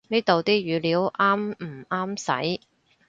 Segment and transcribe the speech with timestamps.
[0.07, 2.19] 呢度啲語料啱唔啱
[2.55, 2.59] 使